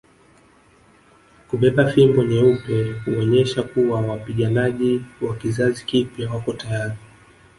[1.49, 6.95] Kubeba fimbo nyeupe huonyesha kuwa wapiganaji wa kizazi kipya wako tayari